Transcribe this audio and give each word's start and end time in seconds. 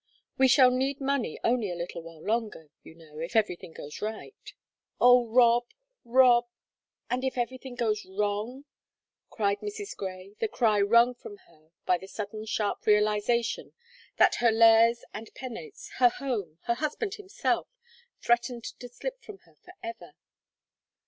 We 0.35 0.47
shall 0.47 0.71
need 0.71 0.99
money 0.99 1.39
only 1.43 1.69
a 1.69 1.75
little 1.75 2.01
while 2.01 2.23
longer, 2.25 2.71
you 2.81 2.95
know, 2.95 3.19
if 3.19 3.35
everything 3.35 3.71
goes 3.71 4.01
right." 4.01 4.35
"Oh, 4.99 5.27
Rob, 5.27 5.65
Rob, 6.03 6.47
and 7.07 7.23
if 7.23 7.37
everything 7.37 7.75
goes 7.75 8.03
wrong?" 8.07 8.65
cried 9.29 9.59
Mrs. 9.59 9.95
Grey, 9.95 10.33
the 10.39 10.47
cry 10.47 10.81
wrung 10.81 11.13
from 11.13 11.37
her 11.47 11.69
by 11.85 11.99
the 11.99 12.07
sudden 12.07 12.47
sharp 12.47 12.87
realization 12.87 13.73
that 14.17 14.37
her 14.41 14.51
lares 14.51 15.03
and 15.13 15.29
penates, 15.35 15.91
her 15.99 16.09
home, 16.09 16.57
her 16.63 16.73
husband 16.73 17.13
himself, 17.13 17.67
threatened 18.19 18.63
to 18.79 18.89
slip 18.89 19.21
from 19.21 19.37
her 19.45 19.53
forever. 19.57 20.13